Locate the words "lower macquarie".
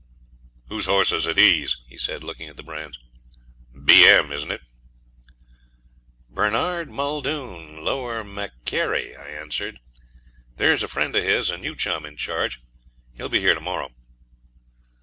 7.85-9.15